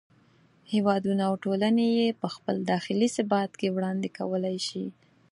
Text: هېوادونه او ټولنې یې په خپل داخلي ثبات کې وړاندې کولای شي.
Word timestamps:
هېوادونه 0.73 1.21
او 1.29 1.35
ټولنې 1.43 1.87
یې 1.97 2.07
په 2.21 2.27
خپل 2.35 2.55
داخلي 2.71 3.07
ثبات 3.15 3.51
کې 3.59 3.73
وړاندې 3.75 4.07
کولای 4.17 4.57
شي. 4.67 4.85